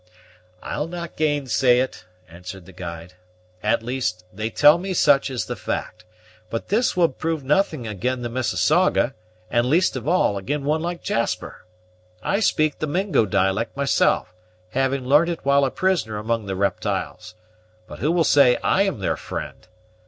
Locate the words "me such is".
4.79-5.45